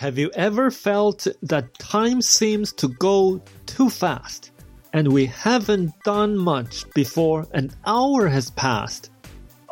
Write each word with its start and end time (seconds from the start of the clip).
Have 0.00 0.16
you 0.16 0.30
ever 0.32 0.70
felt 0.70 1.26
that 1.42 1.78
time 1.78 2.22
seems 2.22 2.72
to 2.72 2.88
go 2.88 3.38
too 3.66 3.90
fast 3.90 4.50
and 4.94 5.12
we 5.12 5.26
haven't 5.26 5.92
done 6.04 6.38
much 6.38 6.90
before 6.94 7.46
an 7.52 7.70
hour 7.84 8.26
has 8.26 8.50
passed? 8.52 9.10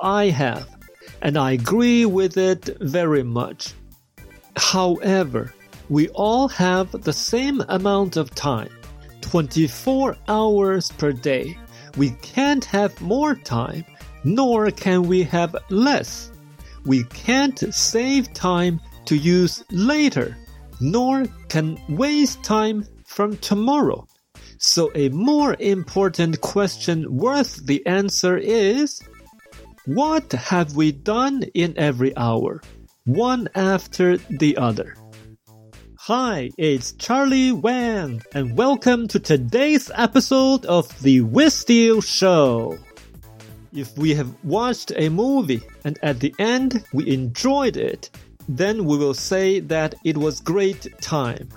I 0.02 0.26
have, 0.26 0.68
and 1.22 1.38
I 1.38 1.52
agree 1.52 2.04
with 2.04 2.36
it 2.36 2.76
very 2.78 3.22
much. 3.22 3.72
However, 4.54 5.54
we 5.88 6.10
all 6.10 6.46
have 6.48 6.92
the 6.92 7.14
same 7.14 7.62
amount 7.70 8.18
of 8.18 8.34
time 8.34 8.74
24 9.22 10.14
hours 10.28 10.92
per 10.92 11.12
day. 11.12 11.56
We 11.96 12.10
can't 12.20 12.66
have 12.66 13.00
more 13.00 13.34
time, 13.34 13.86
nor 14.24 14.70
can 14.72 15.04
we 15.04 15.22
have 15.22 15.56
less. 15.70 16.30
We 16.84 17.04
can't 17.04 17.58
save 17.72 18.34
time 18.34 18.78
to 19.08 19.16
use 19.16 19.64
later, 19.70 20.36
nor 20.80 21.24
can 21.48 21.80
waste 21.88 22.44
time 22.44 22.86
from 23.06 23.38
tomorrow. 23.38 24.06
So 24.58 24.90
a 24.94 25.08
more 25.08 25.56
important 25.60 26.42
question 26.42 27.16
worth 27.16 27.64
the 27.64 27.84
answer 27.86 28.36
is, 28.36 29.00
what 29.86 30.30
have 30.32 30.76
we 30.76 30.92
done 30.92 31.44
in 31.54 31.72
every 31.78 32.14
hour, 32.18 32.60
one 33.06 33.48
after 33.54 34.18
the 34.18 34.58
other? 34.58 34.94
Hi, 36.00 36.50
it's 36.58 36.92
Charlie 36.92 37.52
Wan, 37.52 38.20
and 38.34 38.58
welcome 38.58 39.08
to 39.08 39.18
today's 39.18 39.90
episode 39.94 40.66
of 40.66 40.86
The 41.00 41.22
Wissteel 41.22 42.04
Show. 42.04 42.76
If 43.72 43.96
we 43.96 44.14
have 44.16 44.34
watched 44.44 44.92
a 44.96 45.08
movie 45.08 45.62
and 45.84 45.98
at 46.02 46.20
the 46.20 46.34
end 46.38 46.84
we 46.92 47.08
enjoyed 47.08 47.78
it, 47.78 48.10
then 48.48 48.84
we 48.86 48.96
will 48.96 49.14
say 49.14 49.60
that 49.60 49.94
it 50.04 50.16
was 50.16 50.40
great 50.40 50.86
time. 51.00 51.48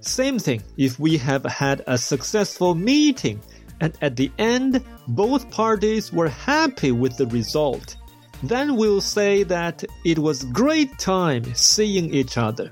Same 0.00 0.38
thing 0.38 0.62
if 0.76 0.98
we 0.98 1.16
have 1.18 1.44
had 1.44 1.82
a 1.86 1.96
successful 1.96 2.74
meeting 2.74 3.40
and 3.80 3.96
at 4.02 4.16
the 4.16 4.30
end 4.38 4.84
both 5.08 5.50
parties 5.50 6.12
were 6.12 6.28
happy 6.28 6.92
with 6.92 7.16
the 7.16 7.26
result. 7.26 7.96
Then 8.42 8.76
we'll 8.76 9.00
say 9.00 9.44
that 9.44 9.84
it 10.04 10.18
was 10.18 10.44
great 10.44 10.98
time 10.98 11.54
seeing 11.54 12.12
each 12.12 12.36
other. 12.38 12.70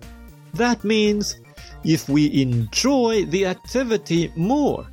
That 0.54 0.84
means 0.84 1.40
if 1.84 2.08
we 2.08 2.42
enjoy 2.42 3.24
the 3.26 3.46
activity 3.46 4.32
more, 4.36 4.86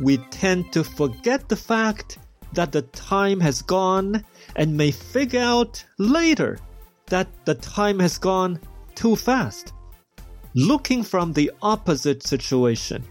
we 0.00 0.18
tend 0.30 0.72
to 0.72 0.84
forget 0.84 1.48
the 1.48 1.56
fact 1.56 2.18
that 2.52 2.72
the 2.72 2.82
time 2.82 3.40
has 3.40 3.62
gone 3.62 4.24
and 4.56 4.76
may 4.76 4.90
figure 4.90 5.40
out 5.40 5.84
later 5.98 6.58
that 7.08 7.28
the 7.44 7.54
time 7.54 7.98
has 7.98 8.18
gone 8.18 8.60
too 8.94 9.16
fast. 9.16 9.72
Looking 10.54 11.02
from 11.02 11.32
the 11.32 11.50
opposite 11.62 12.22
situation, 12.22 13.04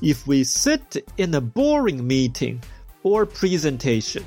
if 0.00 0.26
we 0.26 0.42
sit 0.44 1.04
in 1.16 1.34
a 1.34 1.40
boring 1.40 2.06
meeting 2.06 2.60
or 3.02 3.24
presentation, 3.24 4.26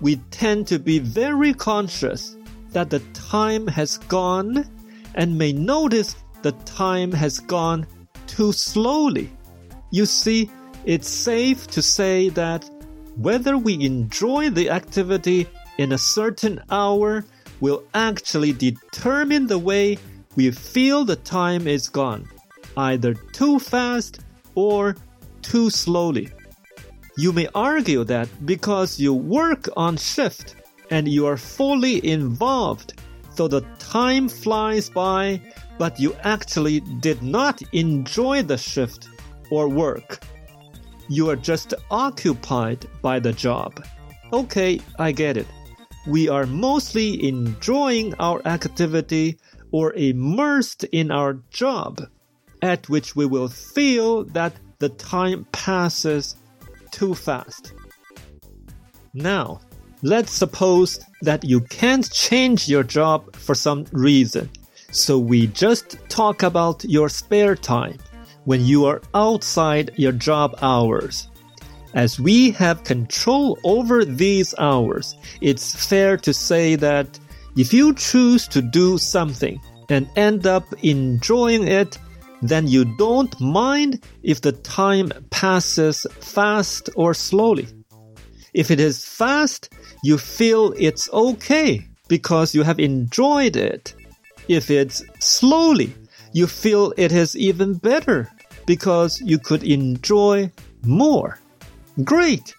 we 0.00 0.16
tend 0.30 0.66
to 0.68 0.78
be 0.78 0.98
very 0.98 1.52
conscious 1.52 2.36
that 2.70 2.90
the 2.90 3.00
time 3.12 3.66
has 3.66 3.98
gone 3.98 4.64
and 5.14 5.36
may 5.36 5.52
notice 5.52 6.16
the 6.42 6.52
time 6.52 7.12
has 7.12 7.38
gone 7.38 7.86
too 8.26 8.52
slowly. 8.52 9.30
You 9.90 10.06
see, 10.06 10.50
it's 10.86 11.08
safe 11.08 11.66
to 11.68 11.82
say 11.82 12.30
that 12.30 12.68
whether 13.16 13.58
we 13.58 13.84
enjoy 13.84 14.50
the 14.50 14.70
activity 14.70 15.46
in 15.76 15.92
a 15.92 15.98
certain 15.98 16.62
hour 16.70 17.24
will 17.60 17.84
actually 17.94 18.52
determine 18.52 19.46
the 19.46 19.58
way 19.58 19.98
we 20.36 20.50
feel 20.50 21.04
the 21.04 21.16
time 21.16 21.66
is 21.66 21.88
gone, 21.88 22.28
either 22.76 23.14
too 23.14 23.58
fast 23.58 24.20
or 24.54 24.96
too 25.42 25.70
slowly. 25.70 26.30
You 27.16 27.32
may 27.32 27.48
argue 27.54 28.04
that 28.04 28.28
because 28.46 28.98
you 28.98 29.12
work 29.12 29.68
on 29.76 29.96
shift 29.96 30.54
and 30.90 31.06
you 31.06 31.26
are 31.26 31.36
fully 31.36 32.04
involved, 32.06 32.94
so 33.34 33.46
the 33.48 33.62
time 33.78 34.28
flies 34.28 34.88
by, 34.88 35.40
but 35.78 36.00
you 36.00 36.16
actually 36.22 36.80
did 37.00 37.22
not 37.22 37.62
enjoy 37.72 38.42
the 38.42 38.58
shift 38.58 39.08
or 39.50 39.68
work. 39.68 40.24
You 41.08 41.28
are 41.28 41.36
just 41.36 41.74
occupied 41.90 42.86
by 43.02 43.18
the 43.18 43.32
job. 43.32 43.84
Okay, 44.32 44.80
I 44.98 45.12
get 45.12 45.36
it 45.36 45.46
we 46.06 46.28
are 46.28 46.46
mostly 46.46 47.26
enjoying 47.28 48.14
our 48.18 48.40
activity 48.46 49.38
or 49.70 49.92
immersed 49.94 50.84
in 50.84 51.10
our 51.10 51.34
job, 51.50 52.00
at 52.62 52.88
which 52.88 53.14
we 53.14 53.26
will 53.26 53.48
feel 53.48 54.24
that 54.24 54.52
the 54.78 54.88
time 54.88 55.46
passes 55.52 56.36
too 56.90 57.14
fast. 57.14 57.72
Now, 59.12 59.60
let's 60.02 60.32
suppose 60.32 61.00
that 61.22 61.44
you 61.44 61.60
can't 61.60 62.10
change 62.10 62.68
your 62.68 62.82
job 62.82 63.36
for 63.36 63.54
some 63.54 63.86
reason. 63.92 64.50
So 64.90 65.18
we 65.18 65.46
just 65.48 65.98
talk 66.08 66.42
about 66.42 66.84
your 66.84 67.08
spare 67.08 67.54
time 67.54 67.98
when 68.44 68.64
you 68.64 68.86
are 68.86 69.02
outside 69.14 69.92
your 69.96 70.12
job 70.12 70.56
hours. 70.62 71.28
As 71.94 72.20
we 72.20 72.52
have 72.52 72.84
control 72.84 73.58
over 73.64 74.04
these 74.04 74.54
hours, 74.58 75.16
it's 75.40 75.88
fair 75.88 76.16
to 76.18 76.32
say 76.32 76.76
that 76.76 77.18
if 77.56 77.72
you 77.72 77.94
choose 77.94 78.46
to 78.48 78.62
do 78.62 78.96
something 78.96 79.60
and 79.88 80.08
end 80.14 80.46
up 80.46 80.64
enjoying 80.84 81.66
it, 81.66 81.98
then 82.42 82.68
you 82.68 82.84
don't 82.96 83.38
mind 83.40 84.04
if 84.22 84.40
the 84.40 84.52
time 84.52 85.10
passes 85.30 86.06
fast 86.20 86.88
or 86.94 87.12
slowly. 87.12 87.66
If 88.54 88.70
it 88.70 88.78
is 88.78 89.04
fast, 89.04 89.72
you 90.02 90.16
feel 90.16 90.72
it's 90.78 91.12
okay 91.12 91.86
because 92.08 92.54
you 92.54 92.62
have 92.62 92.78
enjoyed 92.78 93.56
it. 93.56 93.94
If 94.48 94.70
it's 94.70 95.04
slowly, 95.18 95.92
you 96.32 96.46
feel 96.46 96.94
it 96.96 97.12
is 97.12 97.36
even 97.36 97.74
better 97.74 98.30
because 98.66 99.20
you 99.20 99.38
could 99.38 99.64
enjoy 99.64 100.50
more. 100.84 101.38
Great! 102.04 102.54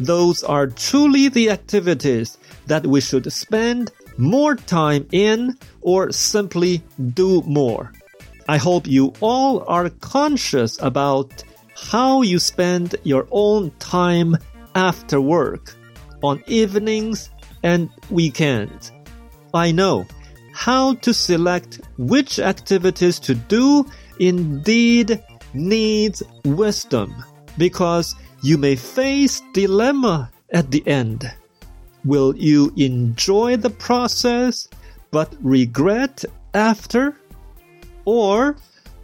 Those 0.00 0.42
are 0.42 0.66
truly 0.66 1.28
the 1.28 1.50
activities 1.50 2.36
that 2.66 2.86
we 2.86 3.00
should 3.00 3.32
spend 3.32 3.92
more 4.18 4.56
time 4.56 5.06
in 5.12 5.56
or 5.82 6.10
simply 6.12 6.82
do 7.14 7.42
more. 7.42 7.92
I 8.48 8.56
hope 8.58 8.86
you 8.86 9.12
all 9.20 9.64
are 9.68 9.88
conscious 9.88 10.80
about 10.82 11.44
how 11.76 12.22
you 12.22 12.38
spend 12.38 12.96
your 13.04 13.26
own 13.30 13.70
time 13.78 14.36
after 14.74 15.20
work, 15.20 15.74
on 16.22 16.42
evenings 16.46 17.30
and 17.62 17.88
weekends. 18.10 18.92
I 19.54 19.72
know 19.72 20.06
how 20.52 20.94
to 20.94 21.14
select 21.14 21.80
which 21.98 22.38
activities 22.38 23.18
to 23.20 23.34
do 23.34 23.86
indeed 24.18 25.22
needs 25.54 26.22
wisdom 26.44 27.14
because 27.58 28.14
you 28.42 28.58
may 28.58 28.76
face 28.76 29.42
dilemma 29.52 30.30
at 30.50 30.70
the 30.70 30.86
end. 30.86 31.30
Will 32.04 32.36
you 32.36 32.72
enjoy 32.76 33.56
the 33.56 33.70
process 33.70 34.68
but 35.10 35.34
regret 35.40 36.24
after? 36.54 37.16
Or 38.04 38.56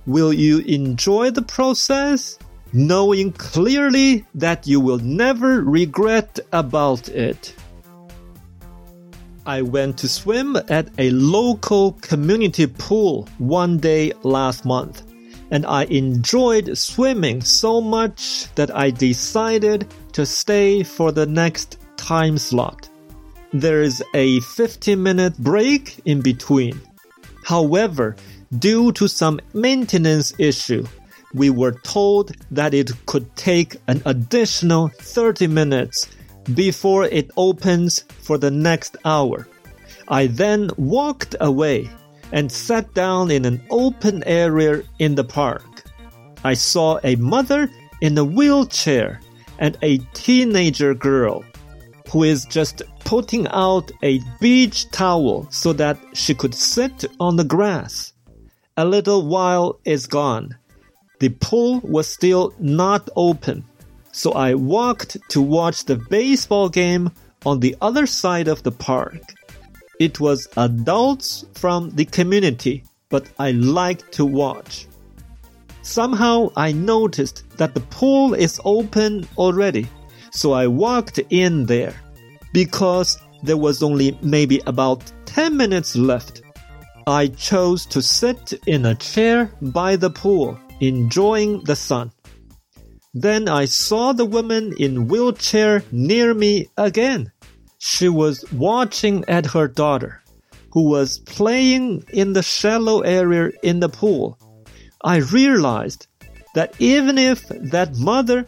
will 0.06 0.32
you 0.32 0.59
enjoy 0.60 1.31
the 1.31 1.43
process 1.43 2.38
knowing 2.72 3.32
clearly 3.32 4.25
that 4.34 4.66
you 4.66 4.81
will 4.81 4.98
never 4.98 5.62
regret 5.62 6.38
about 6.53 7.09
it? 7.09 7.54
I 9.44 9.62
went 9.62 9.99
to 9.99 10.09
swim 10.09 10.56
at 10.69 10.88
a 10.99 11.10
local 11.10 11.93
community 11.94 12.69
pool 12.69 13.28
one 13.38 13.78
day 13.78 14.12
last 14.22 14.64
month 14.64 15.02
and 15.52 15.66
I 15.66 15.84
enjoyed 15.84 16.76
swimming 16.76 17.43
so 17.43 17.81
much 17.82 18.52
that 18.54 18.75
I 18.75 18.90
decided 18.90 19.87
to 20.12 20.25
stay 20.25 20.82
for 20.82 21.12
the 21.12 21.26
next 21.26 21.78
time 21.99 22.38
slot. 22.38 22.88
There 23.52 23.82
is 23.82 24.02
a 24.14 24.40
15 24.40 25.00
minute 25.00 25.37
break 25.37 26.00
in 26.06 26.22
between. 26.22 26.81
However, 27.44 28.16
due 28.58 28.93
to 28.93 29.06
some 29.06 29.40
maintenance 29.52 30.32
issue, 30.38 30.87
we 31.34 31.50
were 31.50 31.72
told 31.84 32.32
that 32.50 32.72
it 32.72 32.90
could 33.04 33.37
take 33.37 33.76
an 33.88 34.00
additional 34.06 34.88
30 34.88 35.49
minutes 35.49 36.08
before 36.54 37.04
it 37.04 37.31
opens 37.37 38.04
for 38.22 38.38
the 38.38 38.50
next 38.50 38.96
hour. 39.04 39.46
I 40.08 40.28
then 40.28 40.70
walked 40.78 41.37
away 41.40 41.90
and 42.32 42.50
sat 42.50 42.93
down 42.94 43.31
in 43.31 43.44
an 43.44 43.62
open 43.70 44.25
area 44.25 44.82
in 44.99 45.14
the 45.14 45.25
park. 45.25 45.84
I 46.44 46.55
saw 46.55 46.99
a 47.05 47.17
mother 47.17 47.70
in 48.00 48.19
a 48.19 48.25
wheelchair 48.25 49.20
and 49.58 49.79
a 49.82 49.99
teenager 50.14 50.94
girl 50.94 51.44
who 52.11 52.25
is 52.25 52.44
just 52.46 52.82
putting 53.05 53.46
out 53.49 53.90
a 54.02 54.20
beach 54.40 54.90
towel 54.90 55.46
so 55.50 55.73
that 55.75 55.99
she 56.14 56.34
could 56.34 56.55
sit 56.55 57.05
on 57.20 57.37
the 57.37 57.44
grass. 57.44 58.12
A 58.76 58.85
little 58.85 59.26
while 59.26 59.78
is 59.85 60.06
gone. 60.06 60.56
The 61.20 61.28
pool 61.28 61.81
was 61.85 62.08
still 62.08 62.52
not 62.58 63.08
open, 63.14 63.64
so 64.11 64.32
I 64.32 64.55
walked 64.55 65.17
to 65.28 65.40
watch 65.40 65.85
the 65.85 65.96
baseball 65.96 66.69
game 66.69 67.11
on 67.46 67.61
the 67.61 67.76
other 67.81 68.06
side 68.06 68.49
of 68.49 68.62
the 68.62 68.73
park. 68.73 69.20
It 70.02 70.19
was 70.19 70.49
adults 70.56 71.44
from 71.54 71.90
the 71.90 72.04
community, 72.04 72.82
but 73.08 73.28
I 73.38 73.52
liked 73.52 74.10
to 74.14 74.25
watch. 74.25 74.88
Somehow 75.82 76.50
I 76.56 76.72
noticed 76.72 77.44
that 77.56 77.75
the 77.75 77.82
pool 77.82 78.34
is 78.34 78.60
open 78.64 79.28
already, 79.38 79.87
so 80.32 80.54
I 80.54 80.66
walked 80.66 81.20
in 81.31 81.66
there 81.66 81.94
because 82.52 83.16
there 83.44 83.56
was 83.56 83.81
only 83.81 84.19
maybe 84.22 84.60
about 84.66 85.12
10 85.26 85.56
minutes 85.56 85.94
left. 85.94 86.43
I 87.06 87.28
chose 87.28 87.87
to 87.87 88.02
sit 88.02 88.54
in 88.66 88.87
a 88.87 88.96
chair 88.96 89.52
by 89.60 89.94
the 89.94 90.10
pool, 90.10 90.58
enjoying 90.81 91.62
the 91.62 91.76
sun. 91.76 92.10
Then 93.14 93.49
I 93.49 93.66
saw 93.66 94.12
the 94.12 94.25
woman 94.25 94.75
in 94.81 95.06
wheelchair 95.06 95.84
near 95.93 96.34
me 96.34 96.70
again. 96.76 97.31
She 97.84 98.08
was 98.08 98.44
watching 98.52 99.25
at 99.26 99.44
her 99.44 99.67
daughter, 99.67 100.23
who 100.70 100.82
was 100.82 101.19
playing 101.19 102.05
in 102.12 102.32
the 102.32 102.43
shallow 102.43 103.00
area 103.00 103.50
in 103.64 103.81
the 103.81 103.88
pool. 103.88 104.38
I 105.02 105.17
realized 105.17 106.06
that 106.55 106.76
even 106.79 107.19
if 107.19 107.49
that 107.49 107.96
mother 107.96 108.46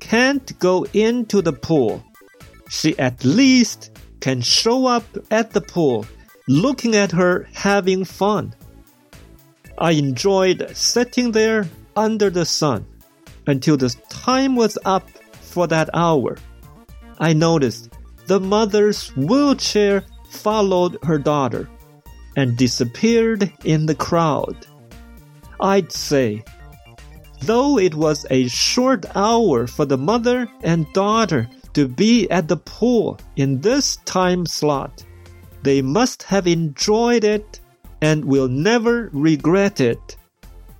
can't 0.00 0.46
go 0.58 0.84
into 0.92 1.40
the 1.40 1.54
pool, 1.54 2.04
she 2.68 2.98
at 2.98 3.24
least 3.24 3.90
can 4.20 4.42
show 4.42 4.84
up 4.84 5.06
at 5.30 5.52
the 5.52 5.62
pool 5.62 6.04
looking 6.46 6.94
at 6.94 7.10
her 7.12 7.48
having 7.54 8.04
fun. 8.04 8.54
I 9.78 9.92
enjoyed 9.92 10.76
sitting 10.76 11.32
there 11.32 11.66
under 11.96 12.28
the 12.28 12.44
sun 12.44 12.84
until 13.46 13.78
the 13.78 13.96
time 14.10 14.56
was 14.56 14.76
up 14.84 15.08
for 15.40 15.66
that 15.68 15.88
hour. 15.94 16.36
I 17.18 17.32
noticed 17.32 17.93
the 18.26 18.40
mother's 18.40 19.08
wheelchair 19.16 20.04
followed 20.28 20.98
her 21.02 21.18
daughter 21.18 21.68
and 22.36 22.56
disappeared 22.56 23.52
in 23.64 23.86
the 23.86 23.94
crowd. 23.94 24.66
I'd 25.60 25.92
say, 25.92 26.44
though 27.42 27.78
it 27.78 27.94
was 27.94 28.26
a 28.30 28.48
short 28.48 29.04
hour 29.14 29.66
for 29.66 29.84
the 29.84 29.98
mother 29.98 30.48
and 30.62 30.92
daughter 30.92 31.48
to 31.74 31.88
be 31.88 32.28
at 32.30 32.48
the 32.48 32.56
pool 32.56 33.18
in 33.36 33.60
this 33.60 33.96
time 34.04 34.46
slot, 34.46 35.04
they 35.62 35.82
must 35.82 36.22
have 36.24 36.46
enjoyed 36.46 37.24
it 37.24 37.60
and 38.00 38.24
will 38.24 38.48
never 38.48 39.10
regret 39.12 39.80
it 39.80 40.16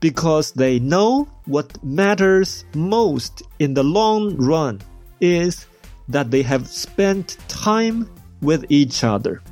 because 0.00 0.52
they 0.52 0.78
know 0.78 1.26
what 1.46 1.82
matters 1.82 2.64
most 2.74 3.42
in 3.58 3.72
the 3.72 3.82
long 3.82 4.36
run 4.36 4.80
is 5.20 5.66
that 6.08 6.30
they 6.30 6.42
have 6.42 6.68
spent 6.68 7.38
time 7.48 8.08
with 8.40 8.64
each 8.68 9.04
other. 9.04 9.42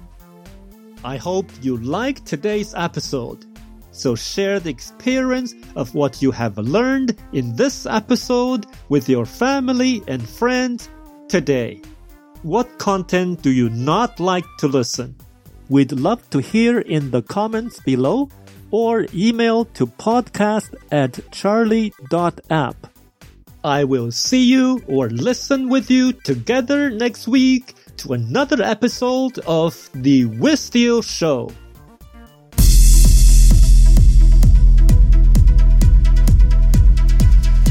I 1.05 1.17
hope 1.17 1.51
you 1.61 1.77
liked 1.79 2.27
today's 2.27 2.75
episode. 2.75 3.45
So 3.91 4.15
share 4.15 4.61
the 4.61 4.71
experience 4.71 5.55
of 5.77 5.95
what 5.95 6.23
you 6.23 6.31
have 6.31 6.57
learned 6.57 7.19
in 7.33 7.57
this 7.57 7.87
episode 7.87 8.67
with 8.89 9.09
your 9.09 9.27
family 9.27 10.03
and 10.07 10.27
friends 10.27 10.89
today. 11.29 11.83
What 12.43 12.79
content 12.79 13.43
do 13.43 13.51
you 13.51 13.69
not 13.71 14.19
like 14.19 14.47
to 14.59 14.69
listen? 14.69 15.15
We'd 15.69 15.93
love 15.93 16.29
to 16.31 16.39
hear 16.39 16.81
in 16.81 17.11
the 17.11 17.23
comments 17.23 17.81
below 17.81 18.29
or 18.71 19.07
email 19.15 19.65
to 19.67 19.87
podcast 19.87 20.75
at 20.91 21.21
charlie.app. 21.31 22.92
I 23.65 23.85
will 23.85 24.11
see 24.11 24.43
you 24.45 24.83
or 24.89 25.09
listen 25.09 25.69
with 25.69 25.89
you 25.89 26.13
together 26.13 26.91
next 26.91 27.29
week 27.29 27.75
to 27.99 28.15
another 28.15 28.61
episode 28.61 29.39
of 29.47 29.89
The 29.95 30.25
Wissteel 30.27 31.05
Show. 31.05 31.53